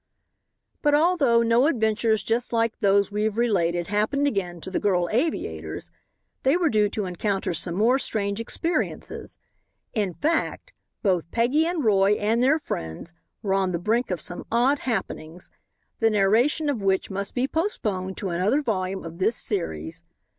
But 0.81 0.95
although 0.95 1.43
no 1.43 1.67
adventures 1.67 2.23
just 2.23 2.51
like 2.51 2.79
those 2.79 3.11
we 3.11 3.21
have 3.25 3.37
related 3.37 3.85
happened 3.85 4.25
again 4.25 4.59
to 4.61 4.71
the 4.71 4.79
Girl 4.79 5.07
Aviators, 5.11 5.91
they 6.41 6.57
were 6.57 6.69
due 6.71 6.89
to 6.89 7.05
encounter 7.05 7.53
some 7.53 7.75
more 7.75 7.99
strange 7.99 8.39
experiences. 8.41 9.37
In 9.93 10.11
fact, 10.11 10.73
both 11.03 11.29
Peggy 11.29 11.67
and 11.67 11.83
Roy 11.85 12.13
and 12.13 12.41
their 12.41 12.57
friends 12.57 13.13
were 13.43 13.53
on 13.53 13.73
the 13.73 13.77
brink 13.77 14.09
of 14.09 14.19
some 14.19 14.43
odd 14.51 14.79
happenings, 14.79 15.51
the 15.99 16.09
narration 16.09 16.67
of 16.67 16.81
which 16.81 17.11
must 17.11 17.35
be 17.35 17.47
postponed 17.47 18.17
to 18.17 18.29
another 18.29 18.63
volume 18.63 19.05
of 19.05 19.19
this 19.19 19.35
series. 19.35 20.03